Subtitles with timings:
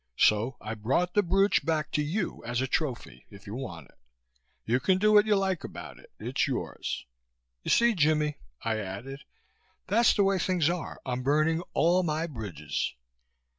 [0.17, 3.99] So I brought the brooch back to you as a trophy, if you want it.
[4.65, 6.09] You can do what you like about it.
[6.19, 7.05] It's yours.
[7.61, 9.25] You see, Jimmie," I added,
[9.85, 10.99] "that's the way things are.
[11.05, 12.95] I'm burning all my bridges."